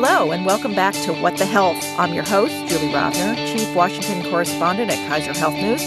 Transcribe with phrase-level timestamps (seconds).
[0.00, 1.82] Hello, and welcome back to What the Health.
[1.98, 5.82] I'm your host, Julie Rovner, Chief Washington Correspondent at Kaiser Health News.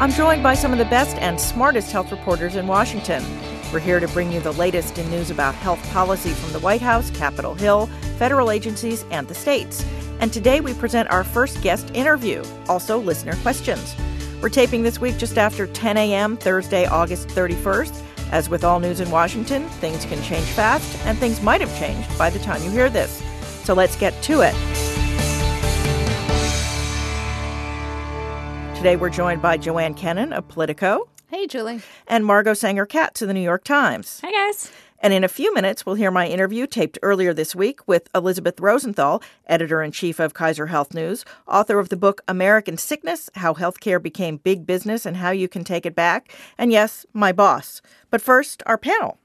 [0.00, 3.22] I'm joined by some of the best and smartest health reporters in Washington.
[3.70, 6.80] We're here to bring you the latest in news about health policy from the White
[6.80, 7.84] House, Capitol Hill,
[8.16, 9.84] federal agencies, and the states.
[10.20, 13.94] And today we present our first guest interview, also listener questions.
[14.40, 18.05] We're taping this week just after 10 a.m., Thursday, August 31st.
[18.32, 22.18] As with all news in Washington, things can change fast, and things might have changed
[22.18, 23.22] by the time you hear this.
[23.64, 24.54] So let's get to it.
[28.76, 31.08] Today we're joined by Joanne Kenen of Politico.
[31.28, 31.80] Hey, Julie.
[32.06, 34.20] And Margot Sanger Katz of the New York Times.
[34.20, 34.70] Hey, guys.
[35.00, 38.58] And in a few minutes, we'll hear my interview taped earlier this week with Elizabeth
[38.60, 43.54] Rosenthal, editor in chief of Kaiser Health News, author of the book American Sickness How
[43.54, 46.32] Healthcare Became Big Business and How You Can Take It Back.
[46.56, 47.82] And yes, my boss.
[48.16, 49.18] But first, our panel.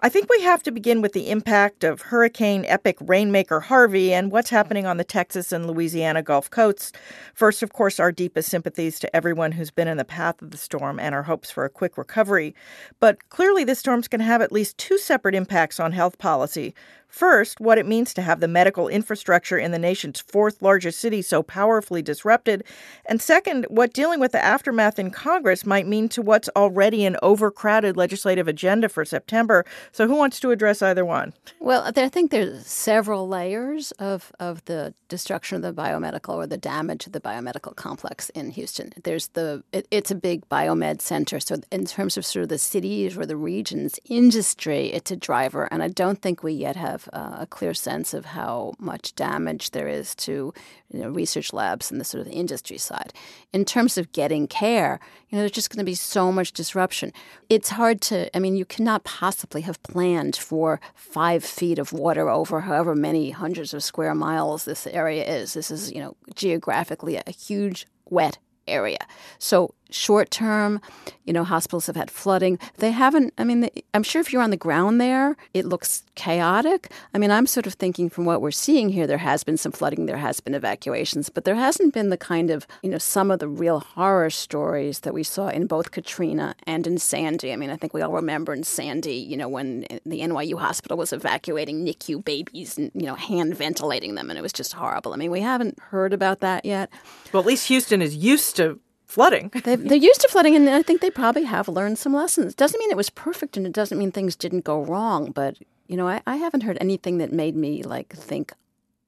[0.00, 4.30] I think we have to begin with the impact of Hurricane Epic Rainmaker Harvey and
[4.30, 6.92] what's happening on the Texas and Louisiana Gulf Coasts.
[7.34, 10.56] First, of course, our deepest sympathies to everyone who's been in the path of the
[10.56, 12.54] storm and our hopes for a quick recovery.
[13.00, 16.76] But clearly, this storm's going to have at least two separate impacts on health policy.
[17.08, 21.22] First, what it means to have the medical infrastructure in the nation's fourth largest city
[21.22, 22.62] so powerfully disrupted.
[23.06, 27.16] And second, what dealing with the aftermath in Congress might mean to what's already an
[27.22, 29.64] overcrowded legislative agenda for September.
[29.90, 31.32] So, who wants to address either one?
[31.60, 36.58] Well, I think there's several layers of, of the destruction of the biomedical or the
[36.58, 38.92] damage of the biomedical complex in Houston.
[39.02, 41.40] There's the it, it's a big biomed center.
[41.40, 45.68] So, in terms of sort of the cities or the regions industry, it's a driver.
[45.72, 49.14] And I don't think we yet have have uh, a clear sense of how much
[49.14, 50.52] damage there is to
[50.90, 53.12] you know, research labs and the sort of industry side.
[53.52, 57.12] In terms of getting care, you know, there's just going to be so much disruption.
[57.48, 62.28] It's hard to, I mean, you cannot possibly have planned for five feet of water
[62.28, 65.54] over however many hundreds of square miles this area is.
[65.54, 68.98] This is, you know, geographically a huge wet area.
[69.38, 70.80] So short term,
[71.24, 72.58] you know, hospitals have had flooding.
[72.78, 76.90] They haven't, I mean, I'm sure if you're on the ground there, it looks chaotic.
[77.14, 79.72] I mean, I'm sort of thinking from what we're seeing here, there has been some
[79.72, 83.30] flooding, there has been evacuations, but there hasn't been the kind of, you know, some
[83.30, 87.52] of the real horror stories that we saw in both Katrina and in Sandy.
[87.52, 90.96] I mean, I think we all remember in Sandy, you know, when the NYU hospital
[90.96, 95.12] was evacuating NICU babies and, you know, hand ventilating them, and it was just horrible.
[95.12, 96.90] I mean, we haven't heard about that yet.
[97.32, 99.50] Well, at least Houston is used to flooding.
[99.64, 102.54] they, are used to flooding, and I think they probably have learned some lessons.
[102.54, 105.32] Doesn't mean it was perfect, and it doesn't mean things didn't go wrong.
[105.32, 105.58] But
[105.88, 108.52] you know, I, I haven't heard anything that made me like think,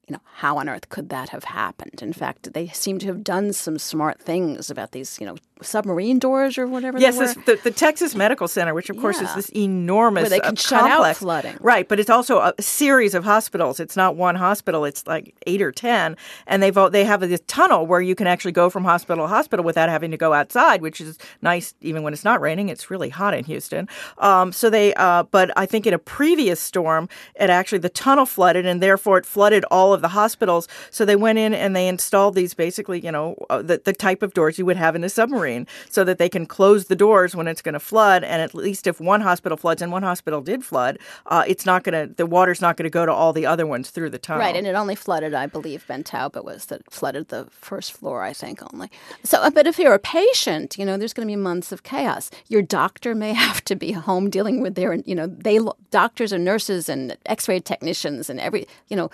[0.07, 2.01] you know, how on earth could that have happened?
[2.01, 6.19] In fact, they seem to have done some smart things about these, you know, submarine
[6.19, 6.99] doors or whatever.
[6.99, 9.29] Yes, this, the, the Texas Medical Center, which of course yeah.
[9.29, 11.17] is this enormous where they can uh, shut complex.
[11.17, 11.87] out flooding, right?
[11.87, 13.79] But it's also a series of hospitals.
[13.79, 16.17] It's not one hospital; it's like eight or ten,
[16.47, 19.63] and they've they have this tunnel where you can actually go from hospital to hospital
[19.65, 22.69] without having to go outside, which is nice even when it's not raining.
[22.69, 23.87] It's really hot in Houston.
[24.17, 28.25] Um, so they, uh, but I think in a previous storm, it actually the tunnel
[28.25, 30.67] flooded, and therefore it flooded all of the hospitals.
[30.89, 34.23] So they went in and they installed these basically, you know, uh, the, the type
[34.23, 35.50] of doors you would have in a submarine,
[35.89, 38.23] so that they can close the doors when it's going to flood.
[38.23, 41.83] And at least if one hospital floods, and one hospital did flood, uh, it's not
[41.83, 44.17] going to the water's not going to go to all the other ones through the
[44.17, 44.41] tunnel.
[44.41, 48.23] Right, and it only flooded, I believe, Ben but was that flooded the first floor,
[48.23, 48.89] I think only.
[49.23, 51.83] So, uh, but if you're a patient, you know, there's going to be months of
[51.83, 52.31] chaos.
[52.47, 55.59] Your doctor may have to be home dealing with their, you know, they
[55.89, 59.09] doctors and nurses and X-ray technicians and every, you know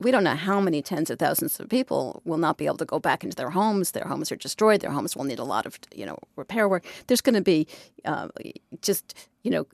[0.00, 2.84] we don't know how many tens of thousands of people will not be able to
[2.84, 3.90] go back into their homes.
[3.90, 4.80] Their homes are destroyed.
[4.80, 6.84] Their homes will need a lot of, you know, repair work.
[7.06, 7.66] There's going to be
[8.04, 8.28] uh,
[8.80, 9.66] just, you know,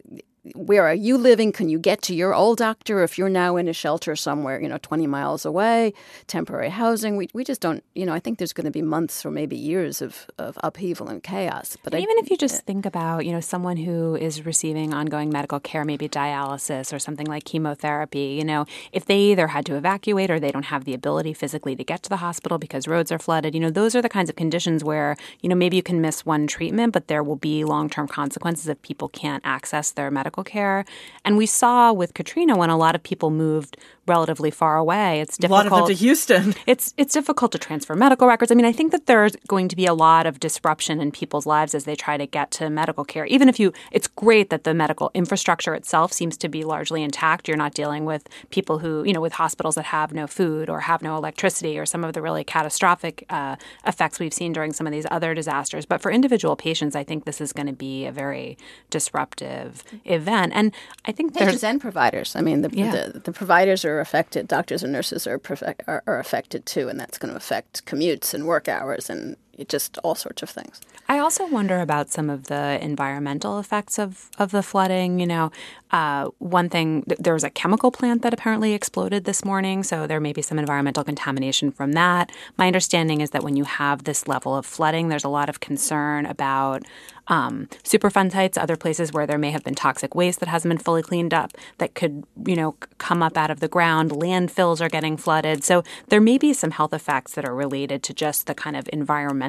[0.54, 1.52] where are you living?
[1.52, 4.68] Can you get to your old doctor if you're now in a shelter somewhere, you
[4.68, 5.94] know, 20 miles away,
[6.26, 7.16] temporary housing?
[7.16, 9.56] We, we just don't, you know, I think there's going to be months or maybe
[9.56, 11.78] years of, of upheaval and chaos.
[11.82, 15.30] But I, even if you just think about, you know, someone who is receiving ongoing
[15.30, 19.76] medical care, maybe dialysis or something like chemotherapy, you know, if they either had to
[19.76, 23.10] evacuate or they don't have the ability physically to get to the hospital because roads
[23.10, 25.82] are flooded, you know, those are the kinds of conditions where, you know, maybe you
[25.82, 29.90] can miss one treatment, but there will be long term consequences if people can't access
[29.90, 30.84] their medical medical care.
[31.24, 35.20] And we saw with Katrina when a lot of people moved relatively far away.
[35.20, 35.66] It's difficult.
[35.66, 36.54] A lot of them to Houston.
[36.66, 38.50] It's it's difficult to transfer medical records.
[38.50, 41.46] I mean, I think that there's going to be a lot of disruption in people's
[41.46, 43.26] lives as they try to get to medical care.
[43.26, 47.48] Even if you, it's great that the medical infrastructure itself seems to be largely intact.
[47.48, 50.80] You're not dealing with people who, you know, with hospitals that have no food or
[50.80, 54.86] have no electricity or some of the really catastrophic uh, effects we've seen during some
[54.86, 55.84] of these other disasters.
[55.86, 58.56] But for individual patients, I think this is going to be a very
[58.90, 60.52] disruptive event event.
[60.54, 60.72] And
[61.04, 62.34] I think Patients there's and providers.
[62.36, 62.90] I mean, the, Yeah.
[62.90, 64.48] the, the providers are affected.
[64.48, 68.34] Doctors and nurses are, perfect, are are affected too, and that's going to affect commutes
[68.34, 69.36] and work hours and
[69.68, 70.80] just all sorts of things.
[71.08, 75.20] I also wonder about some of the environmental effects of, of the flooding.
[75.20, 75.52] You know,
[75.90, 80.20] uh, one thing, there was a chemical plant that apparently exploded this morning, so there
[80.20, 82.32] may be some environmental contamination from that.
[82.56, 85.60] My understanding is that when you have this level of flooding, there's a lot of
[85.60, 86.82] concern about
[87.28, 90.78] um, Superfund sites, other places where there may have been toxic waste that hasn't been
[90.78, 94.10] fully cleaned up that could, you know, come up out of the ground.
[94.10, 95.64] Landfills are getting flooded.
[95.64, 98.88] So there may be some health effects that are related to just the kind of
[98.92, 99.43] environmental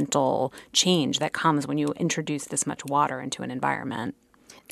[0.74, 4.16] change that comes when you introduce this much water into an environment.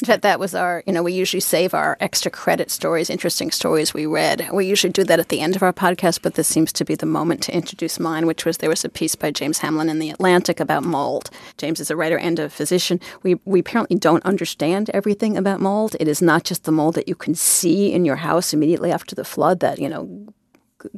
[0.02, 3.52] In fact, that was our, you know, we usually save our extra credit stories, interesting
[3.52, 4.50] stories we read.
[4.52, 6.96] We usually do that at the end of our podcast, but this seems to be
[6.96, 10.00] the moment to introduce mine, which was there was a piece by James Hamblin in
[10.00, 11.30] The Atlantic about mold.
[11.58, 13.00] James is a writer and a physician.
[13.22, 15.96] We, we apparently don't understand everything about mold.
[16.00, 19.14] It is not just the mold that you can see in your house immediately after
[19.14, 20.34] the flood that, you know,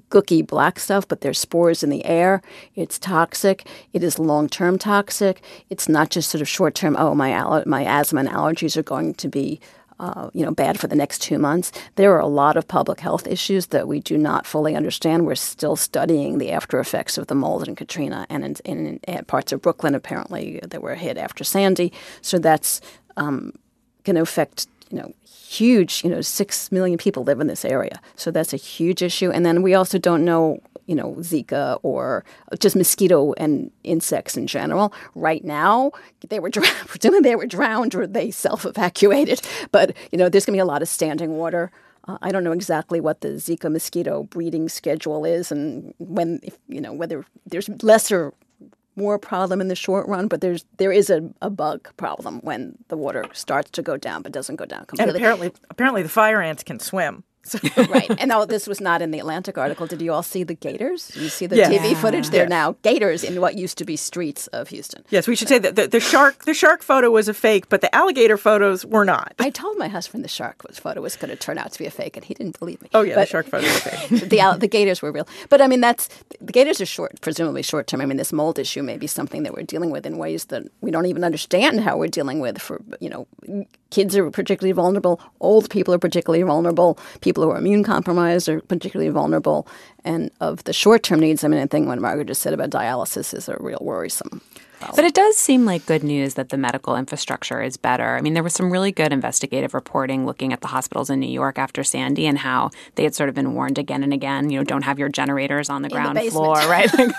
[0.09, 2.41] gooky black stuff, but there's spores in the air.
[2.75, 3.67] It's toxic.
[3.93, 5.41] It is long term toxic.
[5.69, 6.95] It's not just sort of short term.
[6.97, 9.59] Oh, my my asthma and allergies are going to be.
[9.97, 11.71] Uh, you know, bad for the next two months.
[11.95, 15.25] There are a lot of public health issues that we do not fully understand.
[15.25, 19.23] We're still studying the after effects of the mold in Katrina and in, in, in
[19.23, 21.93] parts of Brooklyn, apparently, that were hit after Sandy.
[22.21, 22.81] So that's
[23.15, 23.53] um,
[24.03, 27.99] going to affect you know huge you know six million people live in this area.
[28.15, 29.29] So that's a huge issue.
[29.29, 32.23] And then we also don't know you know zika or
[32.59, 34.93] just mosquito and insects in general.
[35.13, 35.91] Right now
[36.29, 36.49] they were
[36.87, 39.41] presumably they were drowned or they self-evacuated.
[39.71, 41.71] But you know there's going to be a lot of standing water.
[42.07, 46.39] Uh, I don't know exactly what the Zika mosquito breeding schedule is, and when
[46.69, 48.31] you know whether there's lesser
[48.95, 52.77] more problem in the short run, but there's there is a, a bug problem when
[52.87, 55.09] the water starts to go down but doesn't go down completely.
[55.09, 57.23] And apparently, apparently the fire ants can swim.
[57.45, 57.59] So
[57.89, 58.09] right.
[58.19, 59.85] And now this was not in the Atlantic article.
[59.87, 61.11] Did you all see the gators?
[61.15, 61.69] You see the Yeah.
[61.69, 62.01] TV Yeah.
[62.01, 62.29] footage?
[62.31, 62.49] They're Yeah.
[62.49, 65.03] now gators in what used to be streets of Houston.
[65.09, 67.81] yes, we should say that the, the shark the shark photo was a fake, but
[67.81, 69.33] the alligator photos were not.
[69.39, 71.85] I told my husband the shark was photo was going to turn out to be
[71.85, 72.89] a fake, and he didn't believe me.
[72.93, 74.09] Oh yeah, the shark photo was fake.
[74.29, 75.27] the the gators were real.
[75.49, 76.09] But I mean, that's
[76.41, 78.01] the gators are short, presumably short term.
[78.01, 80.63] I mean, this mold issue may be something that we're dealing with in ways that
[80.81, 82.59] we don't even understand how we're dealing with.
[82.61, 83.27] For you know,
[83.95, 85.21] kids are particularly vulnerable.
[85.39, 86.99] Old people are particularly vulnerable.
[87.21, 89.65] People who are immune compromised are particularly vulnerable.
[90.03, 92.71] And of the short term needs, I mean, I think what Margaret just said about
[92.71, 94.41] dialysis is a real worrisome.
[94.95, 98.15] But it does seem like good news that the medical infrastructure is better.
[98.15, 101.31] I mean, there was some really good investigative reporting looking at the hospitals in New
[101.31, 104.59] York after Sandy and how they had sort of been warned again and again, you
[104.59, 106.31] know, don't have your generators on the the ground basement.
[106.33, 106.91] floor, right?
[106.97, 107.15] Like,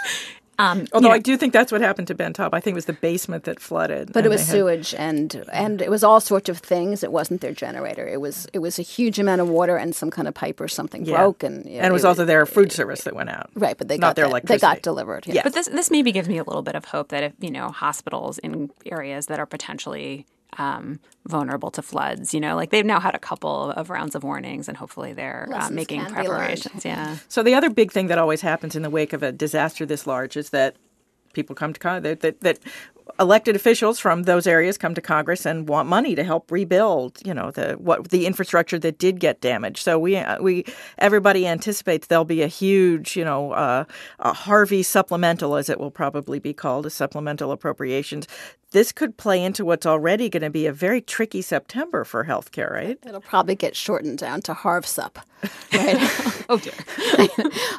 [0.59, 2.51] um, Although you know, I do think that's what happened to Ben Taub.
[2.53, 4.13] I think it was the basement that flooded.
[4.13, 4.53] But it was they had-
[4.87, 7.03] sewage and and it was all sorts of things.
[7.03, 8.07] It wasn't their generator.
[8.07, 10.69] It was it was a huge amount of water and some kind of pipe or
[10.69, 11.17] something Yeah.
[11.19, 13.51] broke and and it was also their food service that went out.
[13.55, 13.77] right.
[13.77, 14.57] But they not got their that- electricity.
[14.67, 15.27] They got delivered.
[15.27, 15.43] Yeah.
[15.45, 17.69] But this this maybe gives me a little bit of hope that if you know
[17.71, 20.27] hospitals in areas that are potentially
[20.59, 24.25] um, vulnerable to floods, you know, like they've now had a couple of rounds of
[24.25, 26.29] warnings, and hopefully they're uh, making can be learned.
[26.29, 26.85] preparations.
[26.85, 27.17] Yeah.
[27.29, 30.07] So the other big thing that always happens in the wake of a disaster this
[30.07, 30.77] large is that
[31.33, 32.59] people come to Congress that, that, that
[33.19, 37.33] elected officials from those areas come to Congress and want money to help rebuild, you
[37.33, 39.79] know, the what the infrastructure that did get damaged.
[39.79, 40.65] So we uh, we
[40.99, 43.85] everybody anticipates there'll be a huge, you know, uh,
[44.19, 48.27] a Harvey supplemental, as it will probably be called, a supplemental appropriations.
[48.73, 52.71] This could play into what's already going to be a very tricky September for healthcare,
[52.71, 52.99] right?
[53.07, 55.17] It'll probably get shortened down to HarvSup.
[55.73, 56.33] Right.
[56.49, 56.75] Oh dear.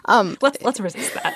[0.41, 1.35] let's let's resist that.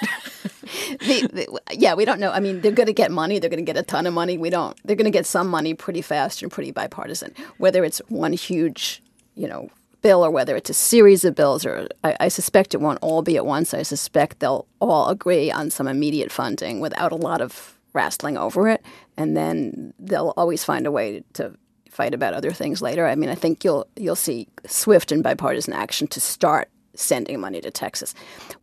[0.99, 2.31] The, the, yeah, we don't know.
[2.31, 3.39] I mean, they're going to get money.
[3.39, 4.37] They're going to get a ton of money.
[4.37, 4.77] We don't.
[4.85, 7.33] They're going to get some money pretty fast and pretty bipartisan.
[7.57, 9.01] Whether it's one huge,
[9.35, 9.69] you know,
[10.01, 13.21] bill or whether it's a series of bills, or I, I suspect it won't all
[13.21, 13.73] be at once.
[13.73, 18.67] I suspect they'll all agree on some immediate funding without a lot of wrestling over
[18.67, 18.83] it,
[19.17, 21.53] and then they'll always find a way to
[21.89, 23.05] fight about other things later.
[23.05, 27.61] I mean, I think you'll you'll see swift and bipartisan action to start sending money
[27.61, 28.13] to Texas.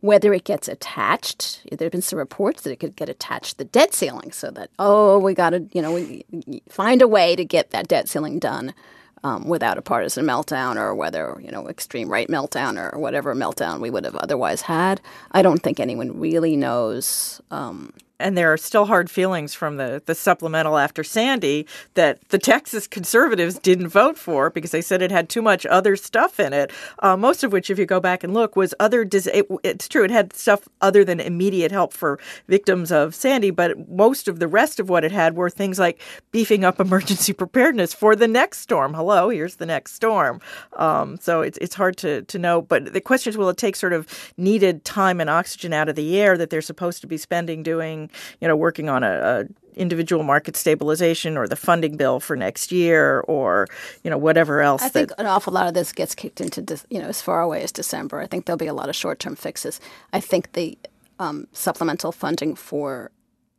[0.01, 3.57] Whether it gets attached, there have been some reports that it could get attached to
[3.59, 6.25] the debt ceiling, so that oh, we got to you know we
[6.69, 8.73] find a way to get that debt ceiling done.
[9.21, 13.81] Um, without a partisan meltdown, or whether you know extreme right meltdown, or whatever meltdown
[13.81, 15.01] we would have otherwise had,
[15.33, 20.01] I don't think anyone really knows um, and there are still hard feelings from the,
[20.05, 25.11] the supplemental after Sandy that the Texas conservatives didn't vote for because they said it
[25.11, 26.71] had too much other stuff in it.
[26.99, 29.05] Uh, most of which, if you go back and look, was other.
[29.05, 33.51] Dis- it, it's true, it had stuff other than immediate help for victims of Sandy,
[33.51, 37.33] but most of the rest of what it had were things like beefing up emergency
[37.33, 38.93] preparedness for the next storm.
[38.93, 40.41] Hello, here's the next storm.
[40.73, 42.61] Um, so it's it's hard to to know.
[42.61, 45.95] But the question is, will it take sort of needed time and oxygen out of
[45.95, 48.08] the air that they're supposed to be spending doing,
[48.41, 49.45] you know, working on a, a
[49.79, 53.67] individual market stabilization or the funding bill for next year or
[54.03, 54.81] you know whatever else.
[54.81, 57.63] I think an awful lot of this gets kicked into you know as far away
[57.63, 58.19] as December.
[58.19, 59.79] I think there'll be a lot of short term fixes.
[60.13, 60.77] I think the
[61.19, 63.11] um, supplemental funding for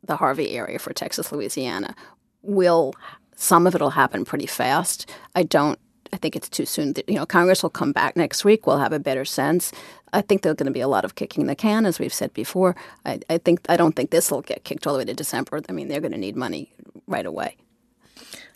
[0.03, 1.95] the Harvey area for Texas, Louisiana
[2.41, 2.93] will
[3.35, 5.09] some of it will happen pretty fast.
[5.35, 5.79] I don't.
[6.13, 6.93] I think it's too soon.
[7.07, 8.67] You know, Congress will come back next week.
[8.67, 9.71] We'll have a better sense.
[10.13, 12.33] I think there's going to be a lot of kicking the can, as we've said
[12.33, 12.75] before.
[13.05, 15.61] I, I think I don't think this will get kicked all the way to December.
[15.69, 16.71] I mean, they're going to need money
[17.07, 17.55] right away.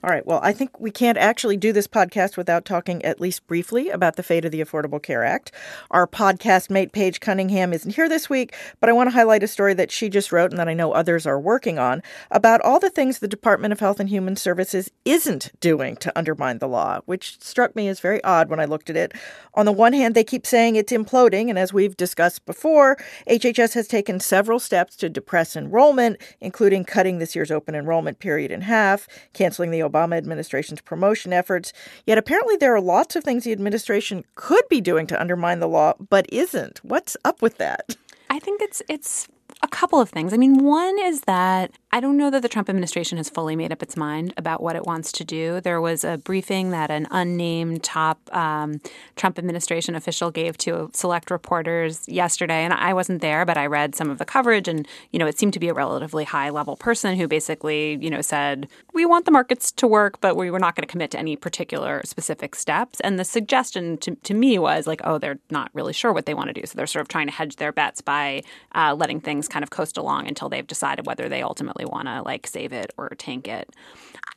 [0.03, 0.25] All right.
[0.25, 4.17] Well, I think we can't actually do this podcast without talking at least briefly about
[4.17, 5.51] the fate of the Affordable Care Act.
[5.89, 9.47] Our podcast mate, Paige Cunningham, isn't here this week, but I want to highlight a
[9.47, 12.79] story that she just wrote and that I know others are working on about all
[12.79, 16.99] the things the Department of Health and Human Services isn't doing to undermine the law,
[17.05, 19.13] which struck me as very odd when I looked at it.
[19.55, 22.97] On the one hand, they keep saying it's imploding, and as we've discussed before,
[23.29, 28.51] HHS has taken several steps to depress enrollment, including cutting this year's open enrollment period
[28.51, 31.73] in half, canceling the Obama administration's promotion efforts.
[32.05, 35.67] Yet apparently there are lots of things the administration could be doing to undermine the
[35.67, 36.79] law, but isn't.
[36.83, 37.95] What's up with that?
[38.29, 39.27] I think it's it's
[39.61, 40.33] a couple of things.
[40.33, 43.71] I mean, one is that I don't know that the Trump administration has fully made
[43.71, 45.61] up its mind about what it wants to do.
[45.61, 48.81] There was a briefing that an unnamed top um,
[49.15, 53.95] Trump administration official gave to select reporters yesterday, and I wasn't there, but I read
[53.95, 56.75] some of the coverage, and you know, it seemed to be a relatively high level
[56.75, 60.59] person who basically, you know, said we want the markets to work, but we were
[60.59, 62.99] not going to commit to any particular specific steps.
[63.05, 66.33] And the suggestion to, to me was like, oh, they're not really sure what they
[66.33, 69.21] want to do, so they're sort of trying to hedge their bets by uh, letting
[69.21, 72.73] things kind of coast along until they've decided whether they ultimately want to like save
[72.73, 73.69] it or tank it.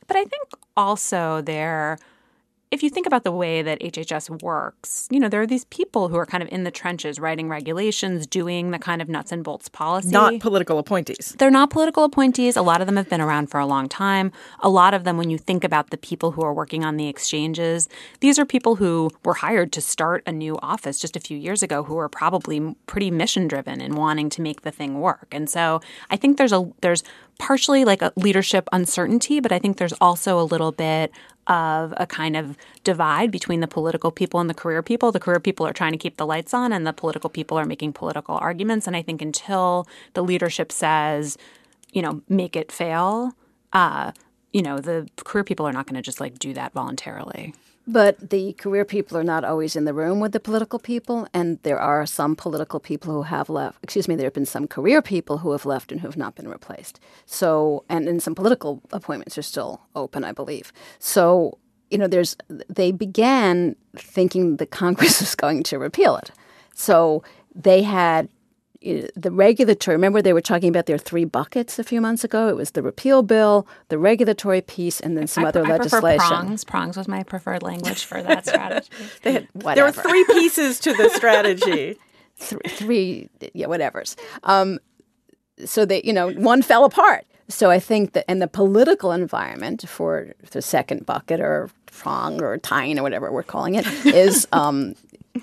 [0.07, 0.43] But I think
[0.75, 1.99] also there
[2.71, 6.07] if you think about the way that HHS works, you know, there are these people
[6.07, 9.43] who are kind of in the trenches writing regulations, doing the kind of nuts and
[9.43, 10.09] bolts policy.
[10.09, 11.35] Not political appointees.
[11.39, 12.55] They're not political appointees.
[12.55, 14.31] A lot of them have been around for a long time.
[14.59, 17.07] A lot of them, when you think about the people who are working on the
[17.07, 17.89] exchanges,
[18.19, 21.63] these are people who were hired to start a new office just a few years
[21.63, 25.27] ago who are probably pretty mission driven and wanting to make the thing work.
[25.31, 27.03] And so I think there's a there's
[27.39, 31.11] partially like a leadership uncertainty, but I think there's also a little bit
[31.47, 35.11] of a kind of divide between the political people and the career people.
[35.11, 37.65] The career people are trying to keep the lights on, and the political people are
[37.65, 38.85] making political arguments.
[38.85, 41.37] And I think until the leadership says,
[41.91, 43.33] you know, make it fail,
[43.73, 44.11] uh,
[44.53, 47.55] you know, the career people are not going to just like do that voluntarily.
[47.91, 51.57] But the career people are not always in the room with the political people, and
[51.63, 53.79] there are some political people who have left.
[53.81, 56.35] Excuse me, there have been some career people who have left and who have not
[56.35, 56.99] been replaced.
[57.25, 60.71] So, and, and some political appointments are still open, I believe.
[60.99, 61.57] So,
[61.89, 62.37] you know, there's
[62.69, 66.29] they began thinking the Congress was going to repeal it.
[66.75, 67.23] So
[67.55, 68.29] they had
[68.81, 72.47] the regulatory remember they were talking about their three buckets a few months ago?
[72.47, 76.19] It was the repeal bill the regulatory piece and then some I, other I legislation.
[76.19, 76.63] prongs.
[76.63, 78.89] Prongs was my preferred language for that strategy.
[79.23, 81.97] Had, there were three pieces to the strategy.
[82.41, 84.15] Three, three yeah whatever's.
[84.43, 84.79] Um,
[85.65, 87.25] so they you know one fell apart.
[87.49, 92.57] So i think that in the political environment for the second bucket or prong or
[92.57, 94.95] tine or whatever we're calling it is um,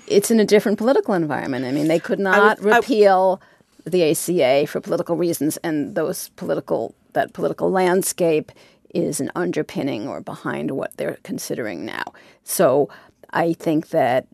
[0.07, 1.65] it's in a different political environment.
[1.65, 3.41] I mean, they could not repeal
[3.85, 8.51] I, the ACA for political reasons, and those political that political landscape
[8.93, 12.03] is an underpinning or behind what they're considering now.
[12.43, 12.89] So
[13.31, 14.27] I think that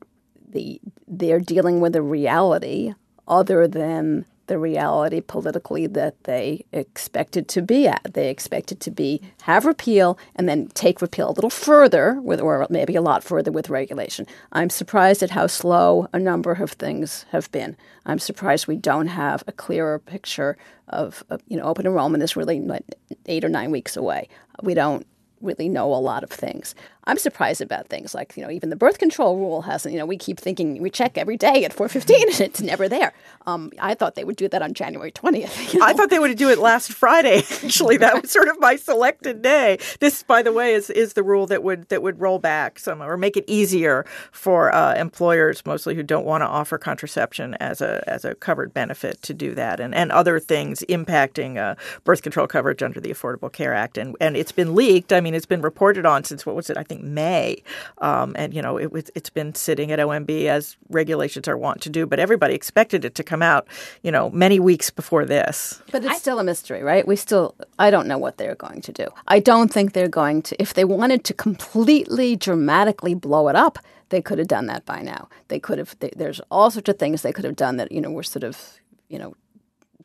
[0.50, 2.94] the they're dealing with a reality
[3.28, 8.14] other than the reality politically that they expected to be at.
[8.14, 12.68] They expected to be have repeal and then take repeal a little further with or
[12.70, 14.28] maybe a lot further with regulation.
[14.52, 17.78] I'm surprised at how slow a number of things have been.
[18.06, 20.58] I'm surprised we don't have a clearer picture
[20.90, 22.84] of, of you know open enrollment is really like
[23.26, 24.28] 8 or 9 weeks away.
[24.62, 25.08] We don't
[25.42, 26.74] really know a lot of things.
[27.06, 30.06] I'm surprised about things like, you know, even the birth control rule hasn't, you know,
[30.06, 33.14] we keep thinking we check every day at 415 and it's never there.
[33.46, 35.62] Um, I thought they would do that on January 20th.
[35.74, 35.86] You know?
[35.86, 37.38] I thought they would do it last Friday.
[37.64, 39.80] Actually, that was sort of my selected day.
[40.00, 43.02] This, by the way, is, is the rule that would that would roll back some
[43.02, 47.82] or make it easier for uh, employers, mostly who don't want to offer contraception as
[47.82, 52.22] a as a covered benefit, to do that, and and other things impacting uh, birth
[52.22, 53.98] control coverage under the Affordable Care Act.
[53.98, 55.12] And and it's been leaked.
[55.12, 56.78] I mean, it's been reported on since what was it?
[56.78, 57.64] I think think May,
[58.00, 61.82] um, and you know it was it's been sitting at OMB as regulations are wont
[61.82, 62.06] to do.
[62.06, 63.68] But everybody expected it to come out,
[64.02, 65.82] you know, many weeks before this.
[65.92, 67.08] But it's I, still a mystery, right?
[67.08, 69.08] We still I don't know what they're going to do.
[69.28, 70.62] I don't think they're going to.
[70.62, 75.02] If they wanted to completely dramatically blow it up, they could have done that by
[75.02, 75.30] now.
[75.48, 75.96] They could have.
[76.00, 78.44] They, there's all sorts of things they could have done that you know were sort
[78.44, 79.36] of you know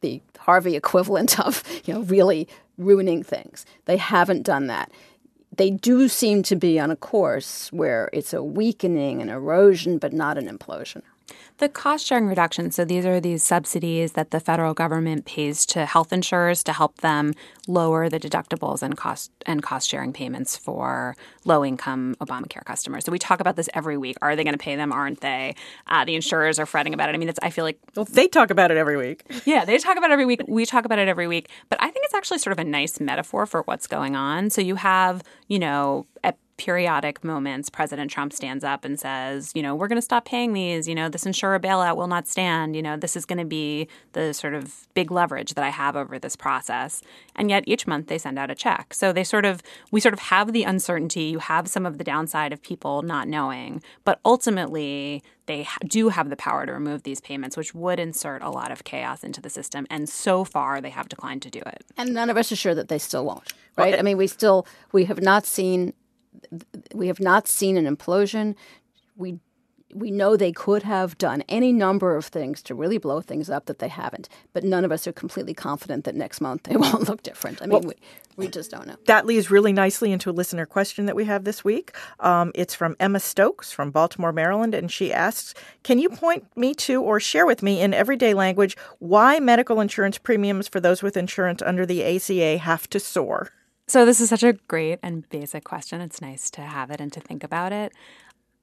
[0.01, 3.67] the Harvey equivalent of you know really ruining things.
[3.85, 4.91] They haven't done that
[5.59, 10.13] they do seem to be on a course where it's a weakening and erosion, but
[10.13, 11.03] not an implosion.
[11.59, 15.87] The cost sharing reduction, so these are these subsidies that the federal government pays to
[15.87, 17.35] health insurers to help them
[17.67, 23.05] lower the deductibles and cost and cost sharing payments for low income Obamacare customers.
[23.05, 24.17] So we talk about this every week.
[24.23, 24.93] Are they going to pay them?
[24.93, 25.57] Aren't they?
[25.89, 27.17] Uh, the insurers are fretting about it.
[27.17, 29.25] I mean, I feel like well, they talk about it every week.
[29.45, 30.43] Yeah, they talk about it every week.
[30.47, 31.49] We talk about it every week.
[31.71, 34.51] But I think it's actually sort of a nice metaphor for what's going on.
[34.51, 39.63] So you have, you know, at periodic moments, President Trump stands up and says, you
[39.63, 40.87] know, we're going to stop paying these.
[40.87, 42.77] You know, this insurer bailout will not stand.
[42.77, 45.97] You know, this is going to be the sort of big leverage that I have
[45.97, 47.01] over this process.
[47.37, 48.93] And yet each month they send out a check.
[48.93, 51.23] So they sort of, we sort of have the uncertainty.
[51.23, 53.83] You have some of the downside of people not knowing.
[54.05, 58.51] But ultimately, they do have the power to remove these payments, which would insert a
[58.51, 59.87] lot of chaos into the system.
[59.89, 61.85] And so far, they have declined to do it.
[61.97, 63.93] And none of us are sure that they still won't, right?
[63.93, 65.95] Well, I mean, we still, we have not seen
[66.95, 68.55] we have not seen an implosion.
[69.17, 69.41] We
[69.95, 73.67] we know they could have done any number of things to really blow things up
[73.67, 77.09] that they haven't, but none of us are completely confident that next month they won't
[77.09, 77.63] look different.
[77.63, 77.93] I mean, well,
[78.37, 78.97] we, we just don't know.
[79.07, 81.97] That leads really nicely into a listener question that we have this week.
[82.21, 86.75] Um, it's from Emma Stokes from Baltimore, Maryland, and she asks Can you point me
[86.75, 91.17] to or share with me in everyday language why medical insurance premiums for those with
[91.17, 93.53] insurance under the ACA have to soar?
[93.91, 96.03] So, this is such a great and basic question.
[96.03, 97.95] It's nice to have it and to think about it.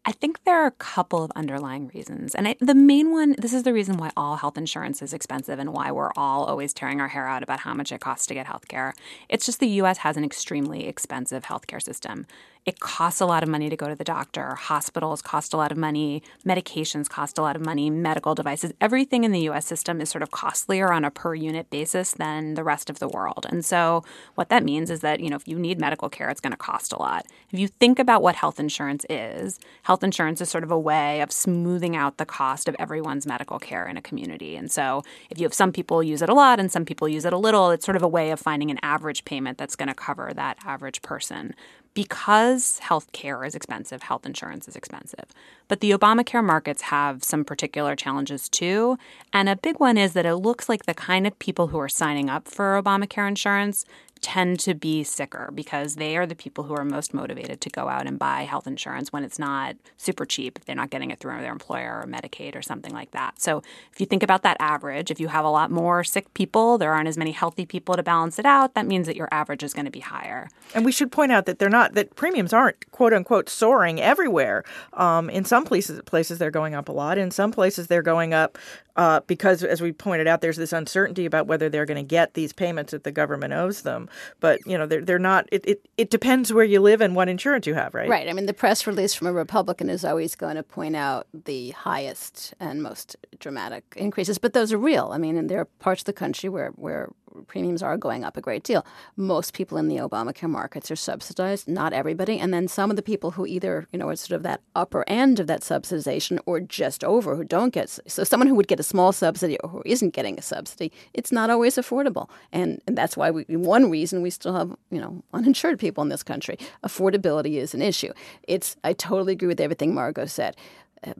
[0.07, 2.35] I think there are a couple of underlying reasons.
[2.35, 5.57] And I, the main one this is the reason why all health insurance is expensive
[5.57, 8.35] and why we're all always tearing our hair out about how much it costs to
[8.35, 8.93] get health care.
[9.29, 12.27] It's just the US has an extremely expensive healthcare system
[12.65, 14.55] it costs a lot of money to go to the doctor.
[14.55, 16.23] Hospitals cost a lot of money.
[16.45, 17.91] Medications cost a lot of money.
[17.91, 18.73] Medical devices.
[18.81, 22.55] Everything in the US system is sort of costlier on a per unit basis than
[22.55, 23.45] the rest of the world.
[23.49, 26.41] And so what that means is that, you know, if you need medical care, it's
[26.41, 27.27] going to cost a lot.
[27.51, 31.21] If you think about what health insurance is, health insurance is sort of a way
[31.21, 34.55] of smoothing out the cost of everyone's medical care in a community.
[34.55, 37.25] And so if you have some people use it a lot and some people use
[37.25, 39.89] it a little, it's sort of a way of finding an average payment that's going
[39.89, 41.53] to cover that average person
[41.95, 45.25] because health care is expensive, health insurance is expensive.
[45.67, 48.97] But the Obamacare markets have some particular challenges too.
[49.33, 51.89] And a big one is that it looks like the kind of people who are
[51.89, 53.85] signing up for Obamacare insurance
[54.21, 57.89] tend to be sicker because they are the people who are most motivated to go
[57.89, 61.19] out and buy health insurance when it's not super cheap, if they're not getting it
[61.19, 63.39] through their employer or Medicaid or something like that.
[63.41, 66.77] So if you think about that average, if you have a lot more sick people,
[66.77, 69.63] there aren't as many healthy people to balance it out, that means that your average
[69.63, 70.49] is going to be higher.
[70.73, 74.63] And we should point out that they're not that premiums aren't quote unquote soaring everywhere.
[74.93, 77.17] Um, in some places places they're going up a lot.
[77.17, 78.57] In some places they're going up
[78.95, 82.33] uh, because, as we pointed out, there's this uncertainty about whether they're going to get
[82.33, 84.09] these payments that the government owes them.
[84.39, 85.47] But you know, they're they're not.
[85.51, 88.09] It, it it depends where you live and what insurance you have, right?
[88.09, 88.29] Right.
[88.29, 91.71] I mean, the press release from a Republican is always going to point out the
[91.71, 95.09] highest and most dramatic increases, but those are real.
[95.11, 97.09] I mean, and there are parts of the country where where
[97.47, 98.85] premiums are going up a great deal.
[99.15, 102.39] Most people in the Obamacare markets are subsidized, not everybody.
[102.39, 105.03] And then some of the people who either, you know, are sort of that upper
[105.07, 108.79] end of that subsidization or just over who don't get so someone who would get
[108.79, 112.29] a small subsidy or who isn't getting a subsidy, it's not always affordable.
[112.51, 116.09] And and that's why we one reason we still have, you know, uninsured people in
[116.09, 116.57] this country.
[116.83, 118.13] Affordability is an issue.
[118.43, 120.55] It's I totally agree with everything Margot said.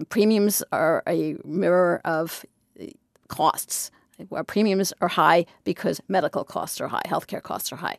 [0.10, 2.46] Premiums are a mirror of
[2.80, 2.86] uh,
[3.28, 3.92] costs.
[4.32, 7.98] Our premiums are high because medical costs are high, healthcare costs are high.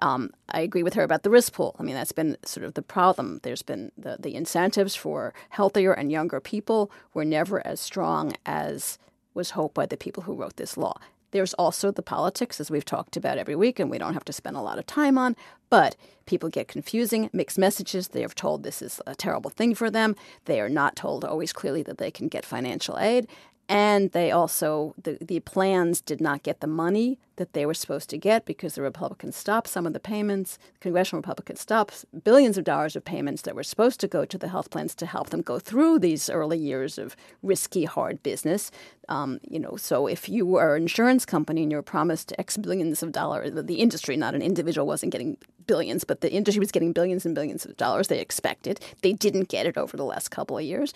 [0.00, 1.76] Um, I agree with her about the risk pool.
[1.78, 3.38] I mean, that's been sort of the problem.
[3.44, 8.98] There's been the, the incentives for healthier and younger people were never as strong as
[9.34, 10.98] was hoped by the people who wrote this law.
[11.32, 14.32] There's also the politics, as we've talked about every week, and we don't have to
[14.32, 15.34] spend a lot of time on.
[15.68, 18.08] But people get confusing, mixed messages.
[18.08, 20.14] They are told this is a terrible thing for them.
[20.44, 23.26] They are not told always clearly that they can get financial aid
[23.68, 28.10] and they also the, the plans did not get the money that they were supposed
[28.10, 30.58] to get because the republicans stopped some of the payments.
[30.74, 34.36] The congressional republicans stopped billions of dollars of payments that were supposed to go to
[34.36, 38.70] the health plans to help them go through these early years of risky hard business.
[39.08, 42.56] Um, you know so if you were an insurance company and you were promised x
[42.56, 46.72] billions of dollars the industry not an individual wasn't getting billions but the industry was
[46.72, 48.80] getting billions and billions of dollars they expected.
[49.02, 50.92] They didn't get it over the last couple of years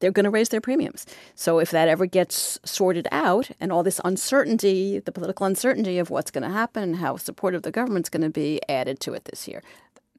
[0.00, 1.06] they're going to raise their premiums.
[1.34, 6.10] So if that ever gets sorted out and all this uncertainty, the political uncertainty of
[6.10, 9.46] what's going to happen how supportive the government's going to be added to it this
[9.46, 9.62] year.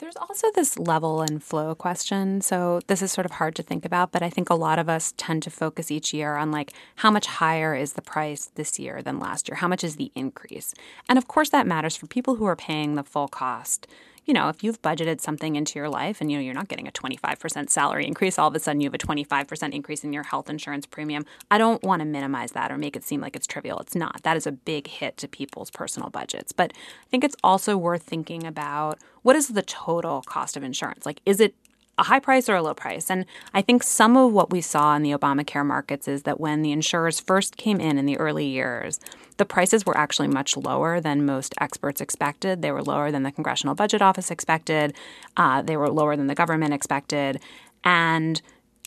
[0.01, 2.41] There's also this level and flow question.
[2.41, 4.89] So this is sort of hard to think about, but I think a lot of
[4.89, 8.79] us tend to focus each year on like how much higher is the price this
[8.79, 9.57] year than last year?
[9.57, 10.73] How much is the increase?
[11.07, 13.85] And of course that matters for people who are paying the full cost
[14.25, 16.87] you know, if you've budgeted something into your life and you know you're not getting
[16.87, 20.23] a 25% salary increase, all of a sudden you have a 25% increase in your
[20.23, 21.25] health insurance premium.
[21.49, 23.79] I don't want to minimize that or make it seem like it's trivial.
[23.79, 24.21] It's not.
[24.23, 26.51] That is a big hit to people's personal budgets.
[26.51, 31.05] But I think it's also worth thinking about what is the total cost of insurance?
[31.05, 31.55] Like is it
[32.01, 33.11] a high price or a low price.
[33.11, 36.63] And I think some of what we saw in the Obamacare markets is that when
[36.63, 38.99] the insurers first came in in the early years,
[39.37, 42.63] the prices were actually much lower than most experts expected.
[42.63, 44.95] They were lower than the Congressional Budget Office expected.
[45.37, 47.39] Uh, they were lower than the government expected.
[47.83, 48.41] And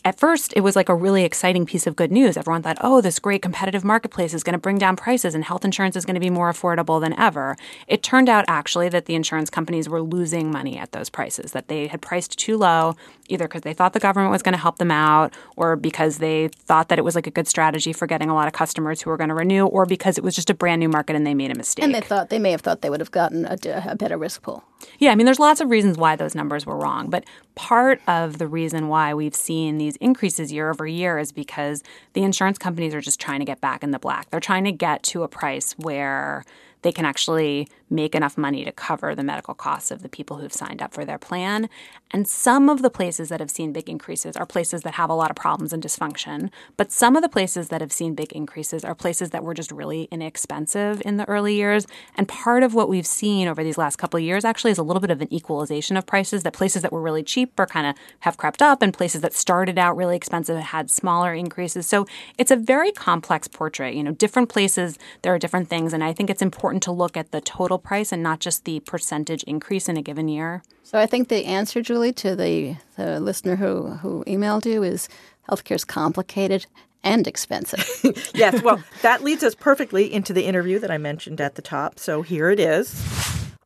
[0.05, 2.37] at first, it was like a really exciting piece of good news.
[2.37, 5.65] Everyone thought, oh, this great competitive marketplace is going to bring down prices and health
[5.65, 7.57] insurance is going to be more affordable than ever.
[7.87, 11.69] It turned out actually that the insurance companies were losing money at those prices, that
[11.69, 12.95] they had priced too low,
[13.29, 16.49] either because they thought the government was going to help them out or because they
[16.49, 19.09] thought that it was like a good strategy for getting a lot of customers who
[19.09, 21.33] were going to renew or because it was just a brand new market and they
[21.33, 21.83] made a mistake.
[21.83, 24.43] And they thought they may have thought they would have gotten a, a better risk
[24.43, 24.63] pool.
[24.99, 28.37] Yeah, I mean, there's lots of reasons why those numbers were wrong, but part of
[28.37, 32.93] the reason why we've seen these increases year over year is because the insurance companies
[32.93, 34.29] are just trying to get back in the black.
[34.29, 36.45] They're trying to get to a price where
[36.85, 40.53] they can actually make enough money to cover the medical costs of the people who've
[40.53, 41.67] signed up for their plan.
[42.11, 45.13] And some of the places that have seen big increases are places that have a
[45.13, 46.49] lot of problems and dysfunction.
[46.77, 49.71] But some of the places that have seen big increases are places that were just
[49.71, 51.87] really inexpensive in the early years.
[52.15, 54.83] And part of what we've seen over these last couple of years actually is a
[54.83, 57.87] little bit of an equalization of prices that places that were really cheap are kind
[57.87, 61.87] of have crept up and places that started out really expensive had smaller increases.
[61.87, 62.05] So
[62.37, 63.95] it's a very complex portrait.
[63.95, 65.91] You know, different places, there are different things.
[65.91, 68.79] And I think it's important to look at the total price and not just the
[68.81, 70.63] percentage increase in a given year.
[70.85, 75.09] So I think the answer, Julie, to the, the listener who, who emailed you is
[75.49, 76.67] healthcare is complicated
[77.03, 77.89] and expensive.
[78.35, 81.97] yes, well, that leads us perfectly into the interview that I mentioned at the top.
[81.97, 83.03] So here it is.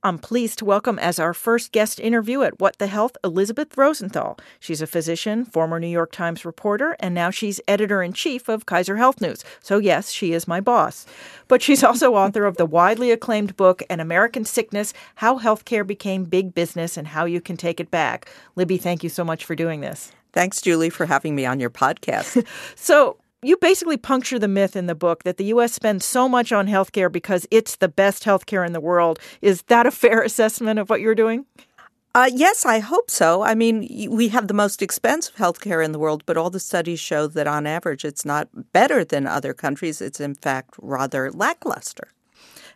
[0.02, 4.40] I'm pleased to welcome as our first guest interview at What the Health Elizabeth Rosenthal.
[4.58, 8.66] She's a physician, former New York Times reporter, and now she's editor in chief of
[8.66, 9.44] Kaiser Health News.
[9.62, 11.06] So, yes, she is my boss.
[11.50, 16.24] But she's also author of the widely acclaimed book, An American Sickness How Healthcare Became
[16.24, 18.32] Big Business and How You Can Take It Back.
[18.56, 20.14] Libby, thank you so much for doing this.
[20.32, 22.48] Thanks, Julie, for having me on your podcast.
[22.76, 25.74] so, you basically puncture the myth in the book that the U.S.
[25.74, 29.20] spends so much on healthcare because it's the best healthcare in the world.
[29.42, 31.46] Is that a fair assessment of what you're doing?
[32.16, 33.44] Uh, yes, I hope so.
[33.44, 37.00] I mean, we have the most expensive healthcare in the world, but all the studies
[37.00, 40.02] show that on average it's not better than other countries.
[40.02, 42.12] It's in fact rather lackluster.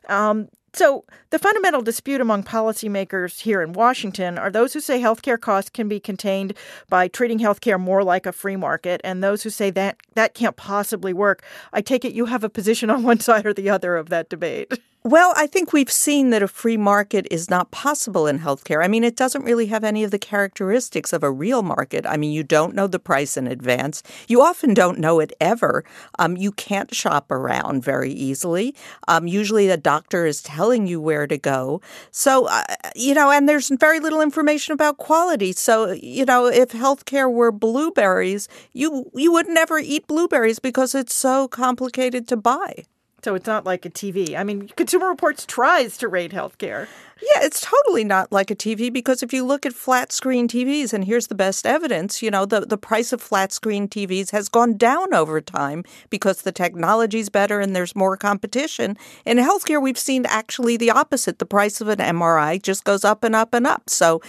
[0.07, 5.39] Um, so, the fundamental dispute among policymakers here in Washington are those who say healthcare
[5.39, 6.55] costs can be contained
[6.89, 10.55] by treating healthcare more like a free market, and those who say that that can't
[10.55, 11.43] possibly work.
[11.71, 14.29] I take it you have a position on one side or the other of that
[14.29, 14.73] debate.
[15.05, 18.81] Well, I think we've seen that a free market is not possible in healthcare.
[18.81, 22.05] I mean, it doesn't really have any of the characteristics of a real market.
[22.07, 24.01] I mean, you don't know the price in advance.
[24.29, 25.83] You often don't know it ever.
[26.19, 28.75] Um, you can't shop around very easily.
[29.09, 31.81] Um, usually, the doctor is telling you where to go.
[32.11, 32.63] So, uh,
[32.95, 35.51] you know, and there's very little information about quality.
[35.51, 41.13] So, you know, if healthcare were blueberries, you you would never eat blueberries because it's
[41.13, 42.85] so complicated to buy.
[43.23, 44.37] So it's not like a TV.
[44.37, 46.87] I mean, Consumer Reports tries to rate healthcare.
[47.23, 50.91] Yeah, it's totally not like a TV because if you look at flat screen TVs,
[50.91, 54.49] and here's the best evidence, you know, the, the price of flat screen TVs has
[54.49, 58.97] gone down over time because the technology's better and there's more competition.
[59.25, 61.39] In healthcare, we've seen actually the opposite.
[61.39, 63.89] The price of an MRI just goes up and up and up.
[63.89, 64.21] So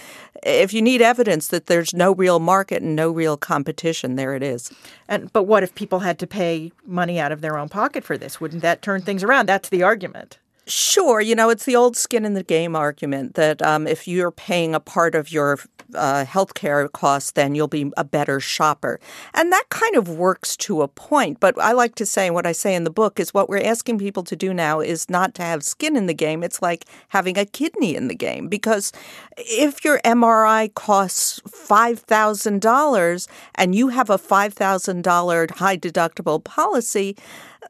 [0.43, 4.43] if you need evidence that there's no real market and no real competition, there it
[4.43, 4.71] is.
[5.09, 8.17] And but what if people had to pay money out of their own pocket for
[8.17, 8.39] this?
[8.39, 9.47] Wouldn't that turn things around?
[9.49, 10.37] That's the argument.
[10.67, 14.31] Sure, you know, it's the old skin in the game argument that um, if you're
[14.31, 15.59] paying a part of your
[15.93, 18.99] uh, healthcare costs, then you'll be a better shopper.
[19.35, 21.39] And that kind of works to a point.
[21.39, 23.99] But I like to say, what I say in the book is what we're asking
[23.99, 26.43] people to do now is not to have skin in the game.
[26.43, 28.47] It's like having a kidney in the game.
[28.47, 28.91] Because
[29.37, 37.15] if your MRI costs $5,000 and you have a $5,000 high deductible policy,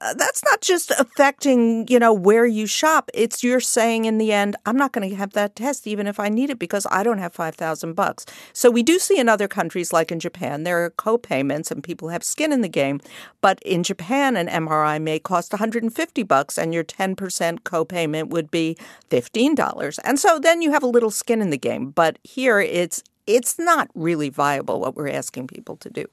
[0.02, 3.10] Uh, that's not just affecting, you know, where you shop.
[3.14, 6.20] It's you're saying in the end, I'm not going to have that test even if
[6.20, 8.26] I need it because I don't have 5,000 bucks.
[8.54, 12.10] So we do see in other countries like in Japan, there are co-payments and people
[12.10, 13.00] have skin in the game.
[13.42, 18.78] But in Japan, an MRI may cost 150 bucks and your 10% co-payment would be
[19.10, 20.00] $15.
[20.04, 21.92] And so then you have a little skin in the game.
[21.92, 26.06] But here it's it's not really viable what we're asking people to do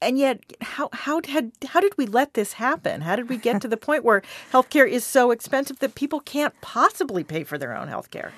[0.00, 3.00] and yet how how had how did we let this happen?
[3.00, 6.54] How did we get to the point where healthcare is so expensive that people can't
[6.60, 8.32] possibly pay for their own healthcare?